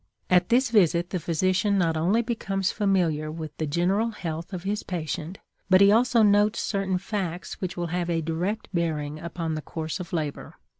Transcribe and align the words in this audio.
At 0.31 0.49
this 0.49 0.71
visit 0.71 1.11
the 1.11 1.19
physician 1.19 1.77
not 1.77 1.95
only 1.95 2.23
becomes 2.23 2.71
familiar 2.71 3.29
with 3.29 3.55
the 3.57 3.67
general 3.67 4.09
health 4.09 4.51
of 4.51 4.63
his 4.63 4.81
patient, 4.81 5.37
but 5.69 5.79
he 5.79 5.91
also 5.91 6.23
notes 6.23 6.59
certain 6.59 6.97
facts 6.97 7.61
which 7.61 7.77
will 7.77 7.85
have 7.93 8.09
a 8.09 8.19
direct 8.19 8.67
bearing 8.73 9.19
upon 9.19 9.53
the 9.53 9.61
course 9.61 9.99
of 9.99 10.11
labor. 10.11 10.55